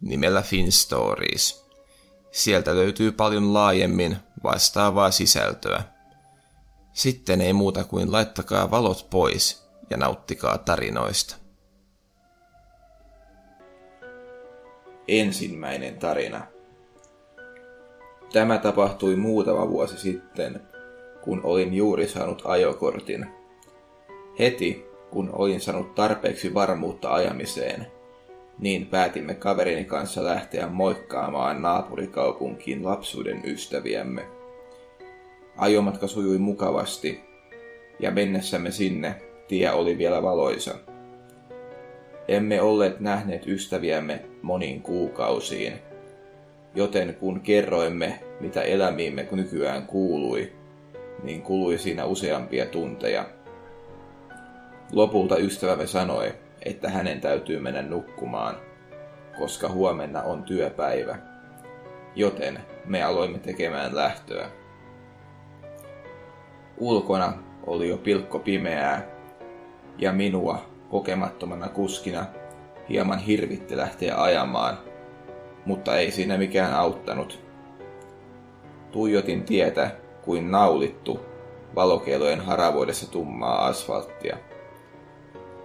[0.00, 1.68] nimellä FinStories.
[2.30, 5.82] Sieltä löytyy paljon laajemmin vastaavaa sisältöä.
[6.92, 11.36] Sitten ei muuta kuin laittakaa valot pois ja nauttikaa tarinoista.
[15.08, 16.46] Ensimmäinen tarina.
[18.32, 20.60] Tämä tapahtui muutama vuosi sitten,
[21.22, 23.26] kun olin juuri saanut ajokortin.
[24.38, 27.86] Heti, kun olin saanut tarpeeksi varmuutta ajamiseen,
[28.58, 34.24] niin päätimme kaverini kanssa lähteä moikkaamaan naapurikaupunkiin lapsuuden ystäviämme.
[35.56, 37.20] Ajomatka sujui mukavasti,
[38.00, 39.14] ja mennessämme sinne
[39.48, 40.74] tie oli vielä valoisa.
[42.28, 45.72] Emme olleet nähneet ystäviämme moniin kuukausiin,
[46.74, 50.52] joten kun kerroimme, mitä elämiimme nykyään kuului,
[51.22, 53.24] niin kului siinä useampia tunteja.
[54.92, 58.56] Lopulta ystävämme sanoi, että hänen täytyy mennä nukkumaan,
[59.38, 61.18] koska huomenna on työpäivä.
[62.14, 64.50] Joten me aloimme tekemään lähtöä.
[66.78, 67.32] Ulkona
[67.66, 69.06] oli jo pilkko pimeää,
[69.98, 70.58] ja minua
[70.90, 72.26] kokemattomana kuskina
[72.88, 74.78] hieman hirvitti lähteä ajamaan,
[75.64, 77.40] mutta ei siinä mikään auttanut.
[78.92, 79.90] Tuijotin tietä
[80.22, 81.20] kuin naulittu
[81.74, 84.36] valokeilojen haravoidessa tummaa asfalttia.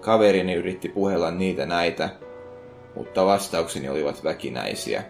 [0.04, 2.10] Kaverini yritti puhella niitä näitä,
[2.96, 5.04] mutta vastaukseni olivat väkinäisiä,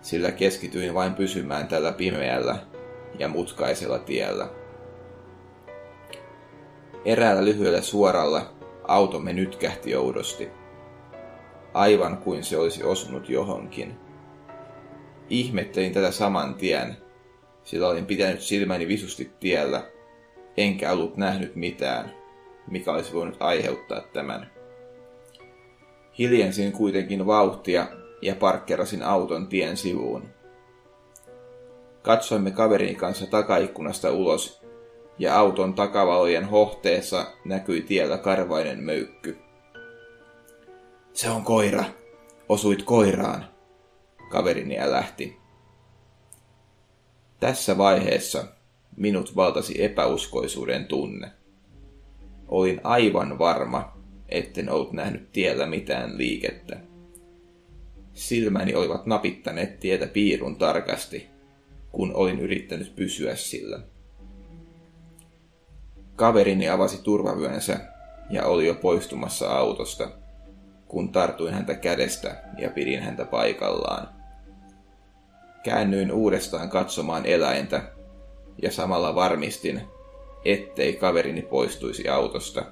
[0.00, 2.56] sillä keskityin vain pysymään tällä pimeällä
[3.18, 4.48] ja mutkaisella tiellä.
[7.04, 8.54] Eräällä lyhyellä suoralla
[8.88, 10.50] automme nytkähti oudosti,
[11.74, 13.96] aivan kuin se olisi osunut johonkin.
[15.30, 16.96] Ihmettelin tätä saman tien,
[17.64, 19.82] sillä olin pitänyt silmäni visusti tiellä,
[20.56, 22.23] enkä ollut nähnyt mitään,
[22.70, 24.50] mikä olisi voinut aiheuttaa tämän.
[26.18, 27.86] Hiljensin kuitenkin vauhtia
[28.22, 30.28] ja parkkerasin auton tien sivuun.
[32.02, 34.64] Katsoimme kaverin kanssa takaikkunasta ulos,
[35.18, 39.38] ja auton takavalojen hohteessa näkyi tiellä karvainen möykky.
[41.12, 41.84] Se on koira.
[42.48, 43.44] Osuit koiraan.
[44.30, 45.36] Kaverini lähti.
[47.40, 48.44] Tässä vaiheessa
[48.96, 51.32] minut valtasi epäuskoisuuden tunne.
[52.48, 53.96] Olin aivan varma,
[54.28, 56.80] etten ollut nähnyt tiellä mitään liikettä.
[58.12, 61.26] Silmäni olivat napittaneet tietä piirun tarkasti,
[61.92, 63.80] kun olin yrittänyt pysyä sillä.
[66.16, 67.80] Kaverini avasi turvavyönsä
[68.30, 70.10] ja oli jo poistumassa autosta,
[70.88, 74.08] kun tartuin häntä kädestä ja pidin häntä paikallaan.
[75.62, 77.82] Käännyin uudestaan katsomaan eläintä
[78.62, 79.80] ja samalla varmistin,
[80.44, 82.64] ettei kaverini poistuisi autosta.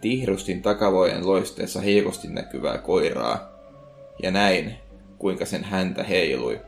[0.00, 3.52] Tihrustin takavojen loisteessa heikosti näkyvää koiraa
[4.22, 4.74] ja näin,
[5.18, 6.60] kuinka sen häntä heilui.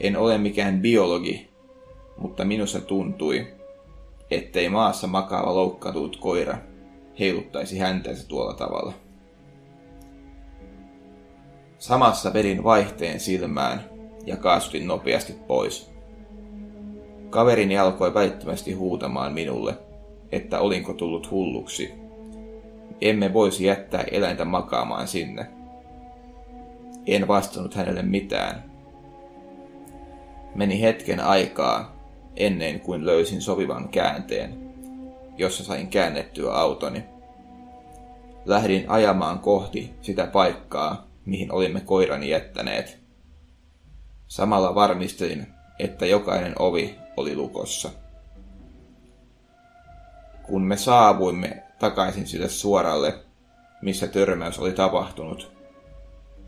[0.00, 1.50] En ole mikään biologi,
[2.16, 3.46] mutta minussa tuntui,
[4.30, 6.58] ettei maassa makaava loukkaantunut koira
[7.18, 8.92] heiluttaisi häntänsä tuolla tavalla.
[11.78, 13.84] Samassa vedin vaihteen silmään
[14.26, 15.90] ja kaasutin nopeasti pois.
[17.30, 19.74] Kaverini alkoi välittömästi huutamaan minulle,
[20.32, 21.94] että olinko tullut hulluksi.
[23.00, 25.46] Emme voisi jättää eläintä makaamaan sinne.
[27.06, 28.70] En vastannut hänelle mitään.
[30.54, 31.96] Meni hetken aikaa
[32.36, 34.72] ennen kuin löysin sopivan käänteen,
[35.36, 37.04] jossa sain käännettyä autoni.
[38.44, 42.98] Lähdin ajamaan kohti sitä paikkaa, mihin olimme koirani jättäneet.
[44.26, 45.46] Samalla varmistelin,
[45.78, 47.90] että jokainen ovi oli lukossa.
[50.42, 53.14] Kun me saavuimme takaisin sille suoralle,
[53.82, 55.52] missä törmäys oli tapahtunut,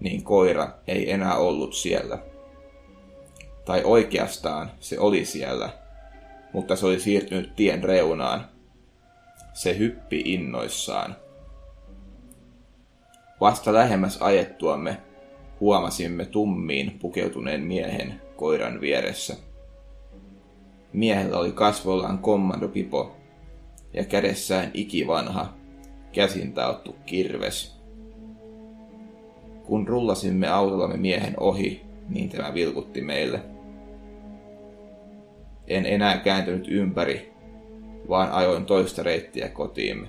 [0.00, 2.18] niin koira ei enää ollut siellä.
[3.64, 5.70] Tai oikeastaan se oli siellä,
[6.52, 8.48] mutta se oli siirtynyt tien reunaan.
[9.52, 11.16] Se hyppi innoissaan.
[13.40, 15.00] Vasta lähemmäs ajettuamme
[15.60, 19.36] huomasimme tummiin pukeutuneen miehen koiran vieressä.
[20.92, 23.16] Miehellä oli kasvollaan kommandopipo
[23.92, 25.54] ja kädessään ikivanha,
[26.12, 27.76] käsin taottu kirves.
[29.64, 33.40] Kun rullasimme autollamme miehen ohi, niin tämä vilkutti meille.
[35.66, 37.32] En enää kääntynyt ympäri,
[38.08, 40.08] vaan ajoin toista reittiä kotiimme.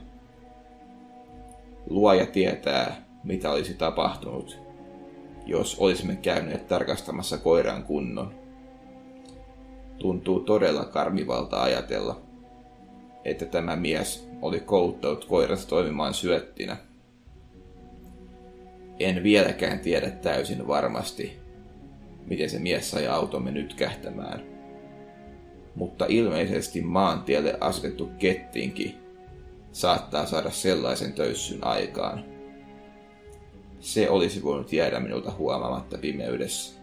[1.90, 4.60] Luoja tietää, mitä olisi tapahtunut,
[5.46, 8.43] jos olisimme käyneet tarkastamassa koiran kunnon.
[10.04, 12.22] Tuntuu todella karmivalta ajatella,
[13.26, 16.78] että tämä mies oli kouluttanut koiransa toimimaan syöttinä.
[19.00, 21.38] En vieläkään tiedä täysin varmasti,
[22.26, 24.42] miten se mies sai automme nyt kähtämään.
[25.76, 28.98] Mutta ilmeisesti maantielle asetettu kettinki
[29.72, 32.26] saattaa saada sellaisen töyssyn aikaan.
[33.80, 36.83] Se olisi voinut jäädä minulta huomaamatta pimeydessä.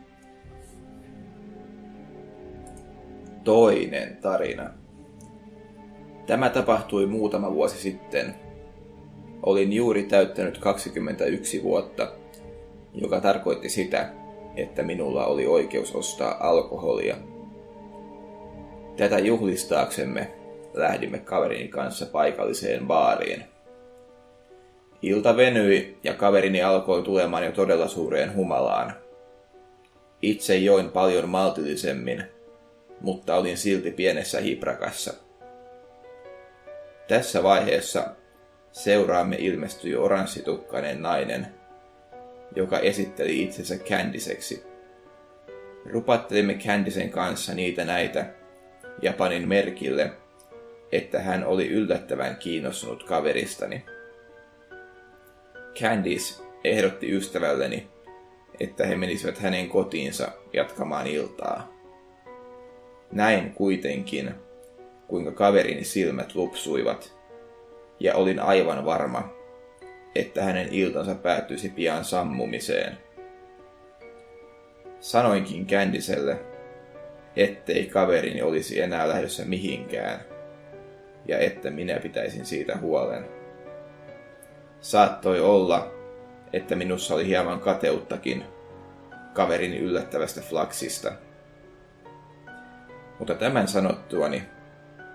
[3.51, 4.71] Toinen tarina.
[6.27, 8.35] Tämä tapahtui muutama vuosi sitten.
[9.43, 12.13] Olin juuri täyttänyt 21 vuotta,
[12.95, 14.13] joka tarkoitti sitä,
[14.57, 17.17] että minulla oli oikeus ostaa alkoholia.
[18.97, 20.31] Tätä juhlistaaksemme
[20.75, 23.45] lähdimme kaverini kanssa paikalliseen baariin.
[25.03, 28.93] Ilta venyi ja kaverini alkoi tulemaan jo todella suureen humalaan.
[30.23, 32.25] Itse join paljon maltillisemmin,
[33.01, 35.15] mutta olin silti pienessä hiprakassa.
[37.09, 38.15] Tässä vaiheessa
[38.73, 41.47] seuraamme ilmestyi oranssitukkainen nainen,
[42.57, 44.63] joka esitteli itsensä kändiseksi.
[45.87, 48.27] Rupattelimme kändisen kanssa niitä näitä
[49.03, 50.13] ja panin merkille,
[50.93, 53.85] että hän oli yllättävän kiinnostunut kaveristani.
[55.75, 57.89] Candice ehdotti ystävälleni,
[58.61, 61.80] että he menisivät hänen kotiinsa jatkamaan iltaa.
[63.13, 64.35] Näin kuitenkin,
[65.09, 67.17] kuinka kaverini silmät lupsuivat,
[68.01, 69.29] ja olin aivan varma,
[70.15, 72.99] että hänen iltansa päättyisi pian sammumiseen.
[75.01, 76.39] Sanoinkin Kändiselle,
[77.37, 80.21] ettei kaverini olisi enää lähdössä mihinkään,
[81.29, 83.25] ja että minä pitäisin siitä huolen.
[84.81, 85.93] Saattoi olla,
[86.53, 88.45] että minussa oli hieman kateuttakin
[89.35, 91.13] kaverin yllättävästä flaksista.
[93.21, 94.43] Mutta tämän sanottuani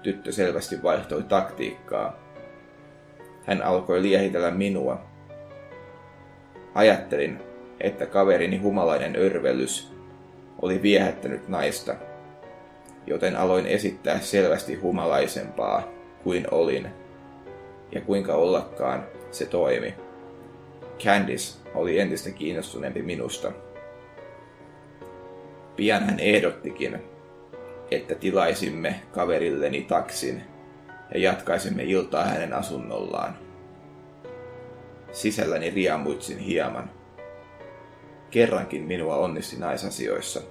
[0.03, 2.19] tyttö selvästi vaihtoi taktiikkaa.
[3.45, 5.01] Hän alkoi liehitellä minua.
[6.73, 7.39] Ajattelin,
[7.79, 9.93] että kaverini humalainen örvellys
[10.61, 11.95] oli viehättänyt naista,
[13.07, 15.87] joten aloin esittää selvästi humalaisempaa
[16.23, 16.87] kuin olin.
[17.91, 19.95] Ja kuinka ollakaan se toimi.
[20.99, 23.51] Candice oli entistä kiinnostuneempi minusta.
[25.75, 27.14] Pian hän ehdottikin,
[27.91, 30.43] että tilaisimme kaverilleni taksin
[31.13, 33.37] ja jatkaisimme iltaa hänen asunnollaan.
[35.11, 36.89] Sisälläni riamuitsin hieman.
[38.31, 40.41] Kerrankin minua onnisti naisasioissa.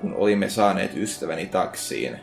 [0.00, 2.20] Kun olimme saaneet ystäväni taksiin,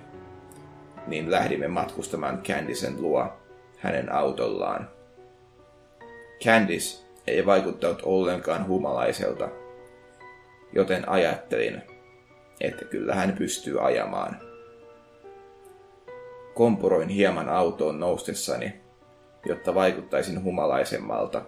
[1.08, 3.34] niin lähdimme matkustamaan Candisen luo
[3.78, 4.90] hänen autollaan.
[6.44, 9.50] Candice ei vaikuttanut ollenkaan humalaiselta,
[10.74, 11.82] joten ajattelin,
[12.62, 14.38] että kyllä hän pystyy ajamaan.
[16.54, 18.82] Kompuroin hieman autoon noustessani,
[19.46, 21.42] jotta vaikuttaisin humalaisemmalta.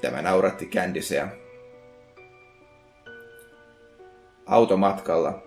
[0.00, 1.28] Tämä nauratti Candiceä.
[4.46, 5.42] Automatkalla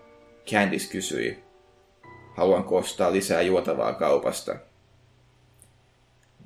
[0.52, 1.44] Candice kysyi,
[2.36, 4.56] haluanko ostaa lisää juotavaa kaupasta.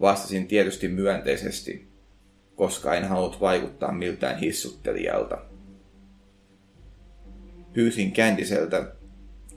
[0.02, 1.88] Vastasin tietysti myönteisesti,
[2.56, 5.53] koska en halunnut vaikuttaa miltään hissuttelijalta.
[7.74, 8.86] Pyysin Kändiseltä,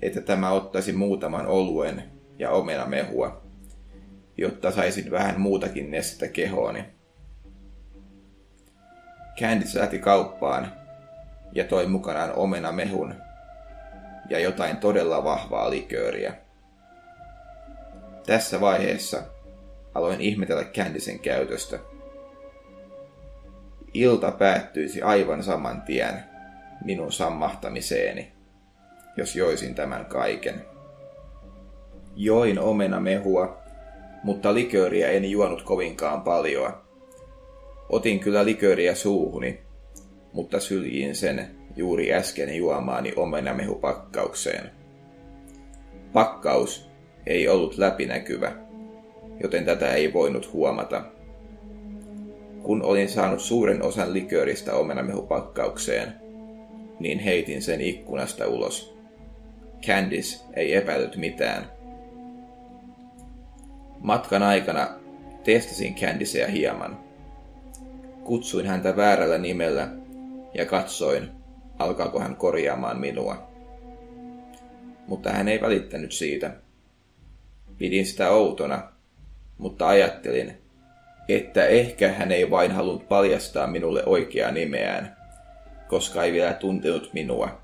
[0.03, 2.03] että tämä ottaisi muutaman oluen
[2.39, 3.43] ja omenamehua,
[4.39, 6.85] jotta saisin vähän muutakin nestettä kehooni.
[9.41, 10.73] Candice lähti kauppaan
[11.53, 13.15] ja toi mukanaan omenamehun
[14.31, 16.35] ja jotain todella vahvaa likööriä.
[18.27, 19.23] Tässä vaiheessa
[19.95, 21.79] aloin ihmetellä Candicen käytöstä.
[23.95, 26.36] Ilta päättyisi aivan saman tien
[26.85, 28.33] minun sammahtamiseeni,
[29.17, 30.65] jos joisin tämän kaiken.
[32.17, 33.59] Join omena mehua,
[34.23, 36.73] mutta likööriä en juonut kovinkaan paljon.
[37.89, 39.61] Otin kyllä likööriä suuhuni,
[40.33, 44.71] mutta syljin sen juuri äsken juomaani omenamehupakkaukseen.
[46.13, 46.91] Pakkaus
[47.27, 48.53] ei ollut läpinäkyvä,
[49.43, 51.05] joten tätä ei voinut huomata.
[52.63, 56.26] Kun olin saanut suuren osan likööristä omenamehupakkaukseen,
[57.01, 58.97] niin heitin sen ikkunasta ulos.
[59.87, 61.71] Candice ei epäillyt mitään.
[64.01, 64.89] Matkan aikana
[65.45, 66.99] testasin Candicea hieman.
[68.25, 69.89] Kutsuin häntä väärällä nimellä
[70.55, 71.31] ja katsoin,
[71.79, 73.51] alkaako hän korjaamaan minua.
[75.07, 76.51] Mutta hän ei välittänyt siitä.
[77.79, 78.93] Pidin sitä outona,
[79.59, 80.53] mutta ajattelin,
[81.29, 85.16] että ehkä hän ei vain halunnut paljastaa minulle oikeaa nimeään,
[85.89, 87.61] koska ei vielä tuntenut minua.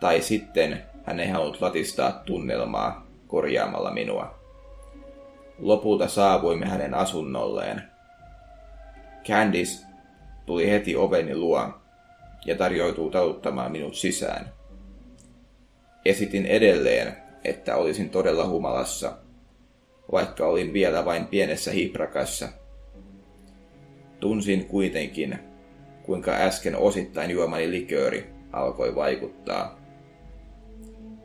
[0.00, 4.38] Tai sitten hän ei halunnut latistaa tunnelmaa korjaamalla minua.
[5.58, 7.82] Lopulta saavuimme hänen asunnolleen.
[9.24, 9.86] Candice
[10.46, 11.68] tuli heti oveni luo
[12.46, 14.52] ja tarjoutui taluttamaan minut sisään.
[16.04, 19.12] Esitin edelleen, että olisin todella humalassa,
[20.12, 22.48] vaikka olin vielä vain pienessä hiprakassa.
[24.20, 25.38] Tunsin kuitenkin,
[26.08, 29.78] kuinka äsken osittain juomani likööri alkoi vaikuttaa.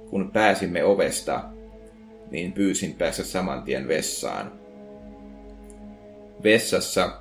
[0.10, 1.44] Kun pääsimme ovesta,
[2.32, 4.52] niin pyysin päässä saman tien vessaan.
[6.44, 7.12] Vessassa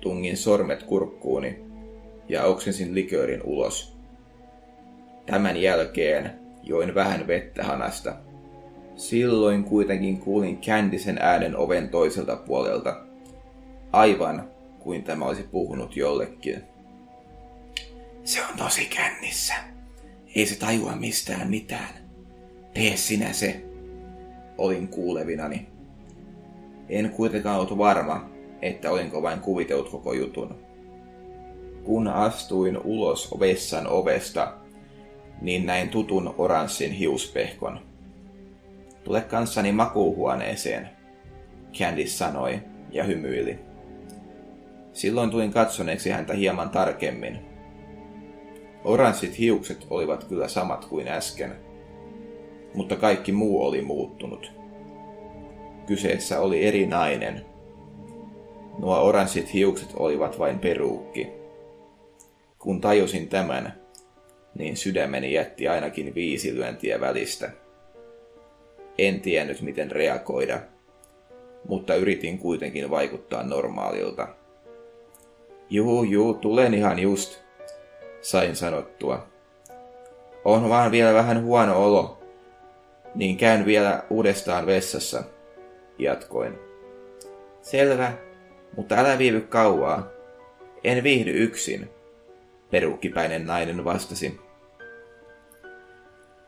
[0.00, 1.58] tungin sormet kurkkuuni
[2.28, 3.96] ja oksensin liköörin ulos.
[5.26, 6.30] Tämän jälkeen
[6.62, 8.16] join vähän vettä hanasta.
[8.96, 13.00] Silloin kuitenkin kuulin Kändisen äänen oven toiselta puolelta,
[13.92, 16.73] aivan kuin tämä olisi puhunut jollekin.
[18.24, 19.54] Se on tosi kännissä.
[20.34, 21.94] Ei se tajua mistään mitään.
[22.74, 23.64] Tee sinä se.
[24.58, 25.66] Olin kuulevinani.
[26.88, 28.30] En kuitenkaan ollut varma,
[28.62, 30.64] että olinko vain kuvitellut koko jutun.
[31.84, 34.54] Kun astuin ulos vessan ovesta,
[35.40, 37.80] niin näin tutun oranssin hiuspehkon.
[39.04, 40.88] Tule kanssani makuuhuoneeseen,
[41.72, 43.58] Candice sanoi ja hymyili.
[44.92, 47.53] Silloin tulin katsoneeksi häntä hieman tarkemmin.
[48.84, 51.56] Oranssit hiukset olivat kyllä samat kuin äsken,
[52.74, 54.52] mutta kaikki muu oli muuttunut.
[55.86, 57.46] Kyseessä oli eri nainen.
[58.78, 61.28] Nuo oranssit hiukset olivat vain peruukki.
[62.58, 63.80] Kun tajusin tämän,
[64.54, 67.50] niin sydämeni jätti ainakin viisi lyöntiä välistä.
[68.98, 70.60] En tiennyt, miten reagoida,
[71.68, 74.28] mutta yritin kuitenkin vaikuttaa normaalilta.
[75.70, 77.43] Juu, juu, tulen ihan just,
[78.24, 79.26] sain sanottua.
[80.44, 82.18] On vaan vielä vähän huono olo,
[83.14, 85.24] niin käyn vielä uudestaan vessassa,
[85.98, 86.58] jatkoin.
[87.62, 88.12] Selvä,
[88.76, 90.08] mutta älä viivy kauaa.
[90.84, 91.90] En viihdy yksin,
[92.70, 94.40] perukkipäinen nainen vastasi.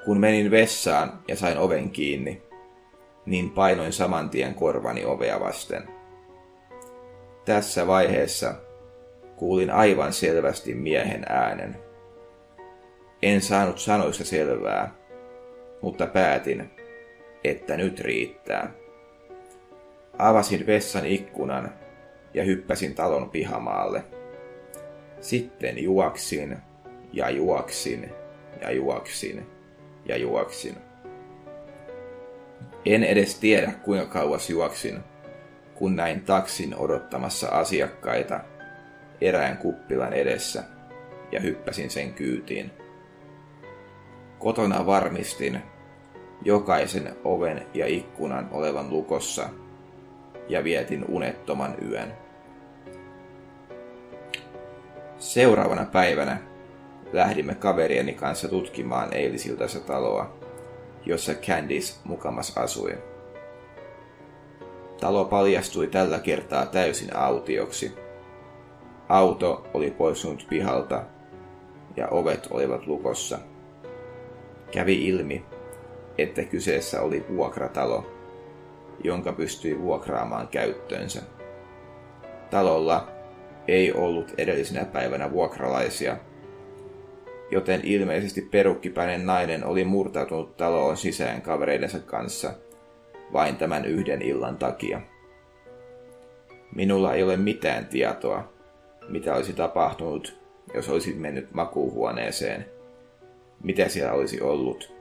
[0.04, 2.42] Kun menin vessaan ja sain oven kiinni,
[3.26, 5.88] niin painoin saman tien korvani ovea vasten.
[7.44, 8.54] Tässä vaiheessa
[9.36, 11.76] kuulin aivan selvästi miehen äänen.
[13.22, 14.94] En saanut sanoista selvää,
[15.82, 16.70] mutta päätin,
[17.44, 18.70] että nyt riittää.
[20.18, 21.72] Avasin vessan ikkunan
[22.34, 24.04] ja hyppäsin talon pihamaalle.
[25.20, 26.56] Sitten juoksin
[27.12, 28.10] ja juoksin
[28.60, 29.46] ja juoksin
[30.04, 30.76] ja juoksin.
[32.84, 35.00] En edes tiedä kuinka kauas juoksin,
[35.74, 38.40] kun näin taksin odottamassa asiakkaita
[39.20, 40.64] erään kuppilan edessä
[41.32, 42.70] ja hyppäsin sen kyytiin.
[44.38, 45.62] Kotona varmistin
[46.42, 49.48] jokaisen oven ja ikkunan olevan lukossa
[50.48, 52.12] ja vietin unettoman yön.
[55.18, 56.38] Seuraavana päivänä
[57.12, 60.38] lähdimme kaverieni kanssa tutkimaan eilisiltaista taloa,
[61.06, 62.98] jossa Candice mukamas asui.
[65.00, 68.05] Talo paljastui tällä kertaa täysin autioksi.
[69.08, 71.02] Auto oli poistunut pihalta
[71.96, 73.38] ja ovet olivat lukossa.
[74.72, 75.44] Kävi ilmi,
[76.18, 78.06] että kyseessä oli vuokratalo,
[79.04, 81.22] jonka pystyi vuokraamaan käyttöönsä.
[82.50, 83.08] Talolla
[83.68, 86.16] ei ollut edellisenä päivänä vuokralaisia,
[87.50, 92.54] joten ilmeisesti perukkipäinen nainen oli murtautunut taloon sisään kavereidensa kanssa
[93.32, 95.00] vain tämän yhden illan takia.
[96.74, 98.55] Minulla ei ole mitään tietoa,
[99.08, 100.36] mitä olisi tapahtunut,
[100.74, 102.66] jos olisit mennyt makuuhuoneeseen,
[103.62, 104.92] mitä siellä olisi ollut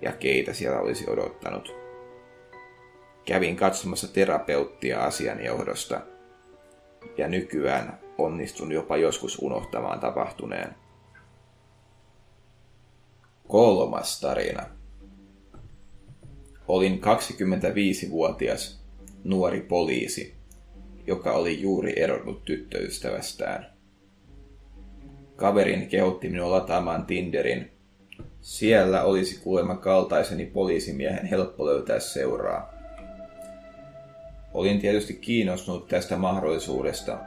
[0.00, 1.74] ja keitä siellä olisi odottanut.
[3.24, 6.00] Kävin katsomassa terapeuttia asian johdosta–
[7.18, 10.74] ja nykyään onnistun jopa joskus unohtamaan tapahtuneen.
[13.48, 14.66] Kolmas tarina.
[16.68, 18.84] Olin 25-vuotias
[19.24, 20.34] nuori poliisi,
[21.06, 23.66] joka oli juuri eronnut tyttöystävästään.
[25.36, 27.70] Kaverin kehotti minua lataamaan Tinderin.
[28.40, 32.74] Siellä olisi kuulemma kaltaiseni poliisimiehen helppo löytää seuraa.
[34.54, 37.18] Olin tietysti kiinnostunut tästä mahdollisuudesta,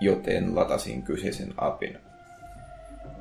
[0.00, 1.98] joten latasin kyseisen apin.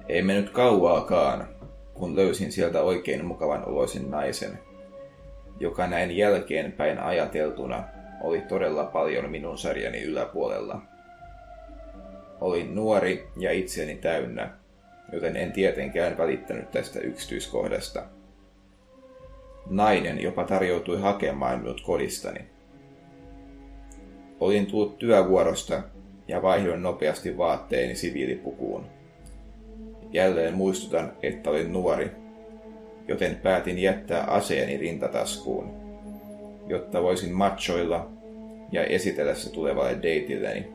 [0.09, 1.47] Ei mennyt kauaakaan,
[1.93, 4.59] kun löysin sieltä oikein mukavan oloisen naisen,
[5.59, 7.83] joka näin jälkeenpäin ajateltuna
[8.21, 10.81] oli todella paljon minun sarjani yläpuolella.
[12.41, 14.49] Olin nuori ja itseäni täynnä,
[15.11, 18.03] joten en tietenkään välittänyt tästä yksityiskohdasta.
[19.69, 22.39] Nainen jopa tarjoutui hakemaan minut kodistani.
[24.39, 25.81] Olin tullut työvuorosta
[26.27, 28.85] ja vaihdoin nopeasti vaatteeni siviilipukuun.
[30.11, 32.11] Jälleen muistutan, että olin nuori,
[33.07, 35.78] joten päätin jättää aseeni rintataskuun,
[36.69, 38.09] jotta voisin machoilla
[38.71, 40.67] ja esitellä se tulevalle deitilleni.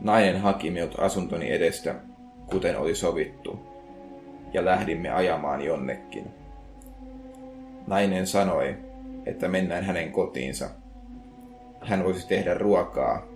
[0.00, 1.94] Nainen haki minut asuntoni edestä,
[2.50, 3.58] kuten oli sovittu,
[4.52, 6.24] ja lähdimme ajamaan jonnekin.
[7.86, 8.76] Nainen sanoi,
[9.26, 10.70] että mennään hänen kotiinsa.
[11.80, 13.26] Hän voisi tehdä ruokaa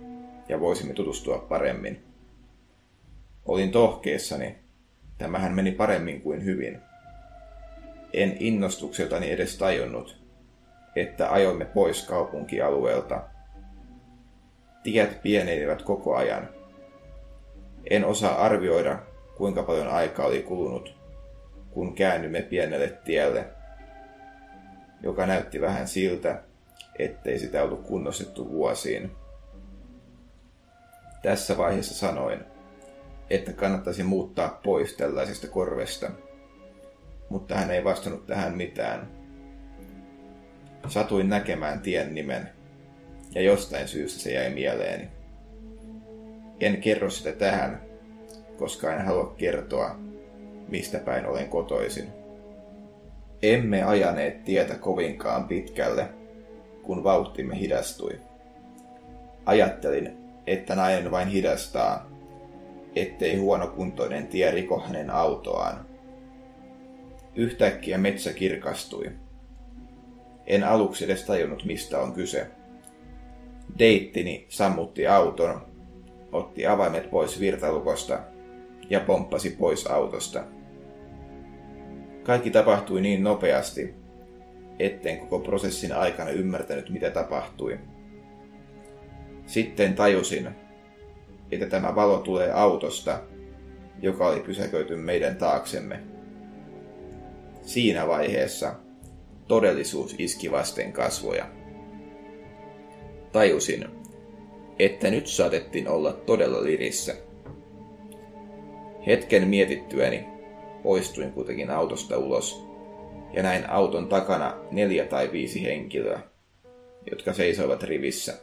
[0.49, 2.03] ja voisimme tutustua paremmin.
[3.45, 4.55] Olin tohkeessani.
[5.17, 6.79] Tämähän meni paremmin kuin hyvin.
[8.13, 10.22] En innostukseltani edes tajunnut,
[10.95, 13.21] että ajoimme pois kaupunkialueelta.
[14.83, 16.49] Tiet pienenivät koko ajan.
[17.89, 18.99] En osaa arvioida,
[19.37, 20.97] kuinka paljon aikaa oli kulunut,
[21.71, 23.47] kun käännymme pienelle tielle,
[25.03, 26.41] joka näytti vähän siltä,
[26.99, 29.11] ettei sitä ollut kunnostettu vuosiin.
[31.21, 32.39] Tässä vaiheessa sanoin,
[33.29, 36.11] että kannattaisi muuttaa pois tällaisesta korvesta,
[37.29, 39.22] mutta hän ei vastannut tähän mitään.
[40.87, 42.49] Satuin näkemään tien nimen,
[43.35, 45.07] ja jostain syystä se jäi mieleeni.
[46.59, 47.81] En kerro sitä tähän,
[48.57, 49.95] koska en halua kertoa,
[50.67, 52.07] mistä päin olen kotoisin.
[53.41, 56.09] Emme ajaneet tietä kovinkaan pitkälle,
[56.83, 58.19] kun vauhtimme hidastui.
[59.45, 62.09] Ajattelin, että nainen vain hidastaa,
[62.95, 65.85] ettei huonokuntoinen tie riko hänen autoaan.
[67.35, 69.11] Yhtäkkiä metsä kirkastui.
[70.47, 72.47] En aluksi edes tajunnut, mistä on kyse.
[73.79, 75.61] Deittini sammutti auton,
[76.31, 78.19] otti avaimet pois virtalukosta
[78.89, 80.43] ja pomppasi pois autosta.
[82.23, 83.95] Kaikki tapahtui niin nopeasti,
[84.79, 87.79] etten koko prosessin aikana ymmärtänyt, mitä tapahtui.
[89.45, 90.49] Sitten tajusin,
[91.51, 93.19] että tämä valo tulee autosta,
[94.01, 95.99] joka oli pysäköity meidän taaksemme.
[97.61, 98.75] Siinä vaiheessa
[99.47, 101.45] todellisuus iski vasten kasvoja.
[103.31, 103.85] Tajusin,
[104.79, 107.15] että nyt saatettiin olla todella lirissä.
[109.07, 110.25] Hetken mietittyäni
[110.83, 112.65] poistuin kuitenkin autosta ulos
[113.33, 116.19] ja näin auton takana neljä tai viisi henkilöä,
[117.11, 118.33] jotka seisoivat rivissä.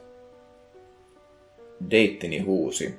[1.91, 2.93] Deittini huusi,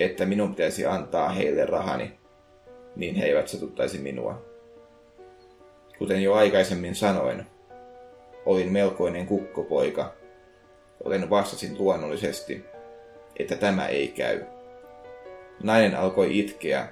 [0.00, 2.12] että minun pitäisi antaa heille rahani,
[2.96, 4.55] niin he eivät satuttaisi minua.
[5.98, 7.46] Kuten jo aikaisemmin sanoin,
[8.46, 10.14] olin melkoinen kukkopoika,
[11.04, 12.64] joten vastasin luonnollisesti,
[13.38, 14.44] että tämä ei käy.
[15.62, 16.88] Nainen alkoi itkeä,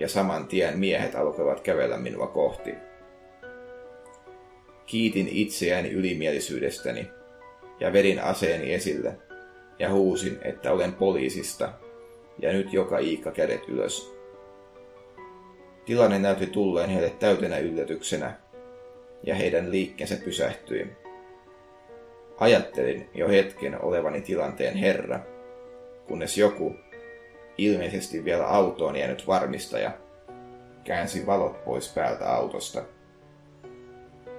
[0.00, 2.74] ja saman tien miehet alkoivat kävellä minua kohti.
[4.86, 7.10] Kiitin itseäni ylimielisyydestäni
[7.80, 9.18] ja vedin aseeni esille
[9.78, 11.72] ja huusin, että olen poliisista
[12.38, 14.15] ja nyt joka iikka kädet ylös.
[15.86, 18.34] Tilanne näytti tulleen heille täytenä yllätyksenä
[19.22, 20.92] ja heidän liikkeensä pysähtyi.
[22.40, 25.20] Ajattelin jo hetken olevani tilanteen herra,
[26.08, 26.74] kunnes joku,
[27.58, 29.90] ilmeisesti vielä autoon jäänyt varmistaja,
[30.84, 32.82] käänsi valot pois päältä autosta.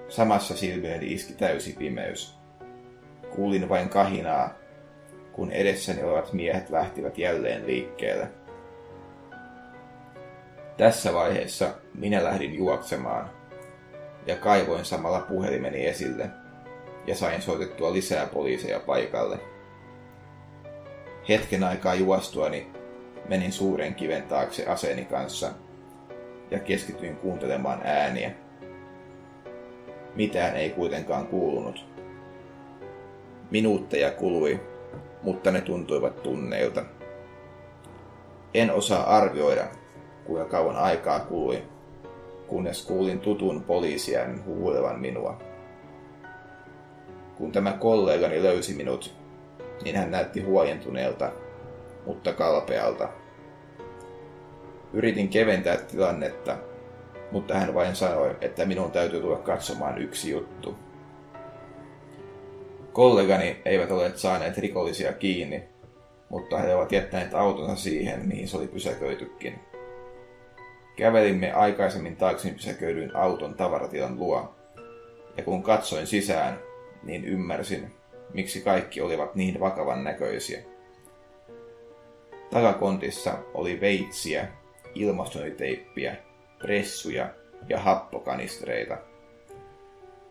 [0.10, 2.38] Samassa silmieni iski täysi pimeys.
[3.36, 4.54] Kuulin vain kahinaa
[5.38, 8.28] kun edessäni olevat miehet lähtivät jälleen liikkeelle.
[10.78, 13.30] Tässä vaiheessa minä lähdin juoksemaan
[14.26, 16.30] ja kaivoin samalla puhelimeni esille
[17.08, 19.40] ja sain soitettua lisää poliiseja paikalle.
[21.30, 22.68] Hetken aikaa juostuani
[23.30, 25.52] menin suuren kiven taakse aseeni kanssa
[26.52, 28.32] ja keskityin kuuntelemaan ääniä.
[30.16, 31.86] Mitään ei kuitenkaan kuulunut.
[33.52, 34.60] Minuutteja kului
[35.24, 36.86] mutta ne tuntuivat tunneilta.
[38.54, 39.66] En osaa arvioida,
[40.28, 41.64] kuinka kauan aikaa kului,
[42.48, 45.42] kunnes kuulin tutun poliisien huulevan minua.
[47.38, 49.14] Kun tämä kollegani löysi minut,
[49.84, 51.32] niin hän näytti huojentuneelta,
[52.06, 53.10] mutta kalpealta.
[54.94, 56.58] Yritin keventää tilannetta,
[57.32, 60.76] mutta hän vain sanoi, että minun täytyy tulla katsomaan yksi juttu.
[62.94, 65.64] Kollegani eivät ole saaneet rikollisia kiinni,
[66.30, 69.60] mutta he ovat jättäneet autonsa siihen, mihin se oli pysäköitykin.
[70.98, 74.56] Kävelimme aikaisemmin taakse pysäköidyn auton tavaratilan luo,
[75.38, 76.60] ja kun katsoin sisään,
[77.04, 77.96] niin ymmärsin,
[78.34, 80.60] miksi kaikki olivat niin vakavan näköisiä.
[82.50, 84.48] Takakontissa oli veitsiä,
[84.96, 86.16] ilmastointiteippiä,
[86.60, 87.30] pressuja
[87.70, 88.98] ja happokanistreita.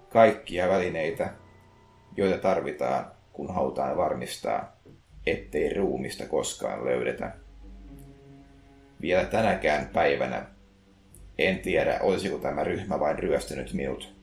[0.08, 1.32] Kaikkia välineitä,
[2.16, 4.76] joita tarvitaan, kun halutaan varmistaa,
[5.26, 7.32] ettei ruumista koskaan löydetä.
[9.00, 10.55] Vielä tänäkään päivänä
[11.38, 14.14] en tiedä, olisiko tämä ryhmä vain ryöstänyt minut,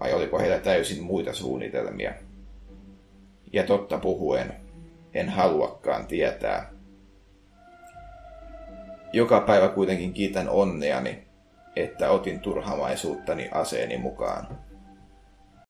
[0.00, 2.14] vai oliko heillä täysin muita suunnitelmia.
[3.52, 4.52] Ja totta puhuen,
[5.14, 6.70] en haluakaan tietää.
[9.12, 11.22] Joka päivä kuitenkin kiitän onneani,
[11.76, 14.67] että otin turhamaisuuttani aseeni mukaan.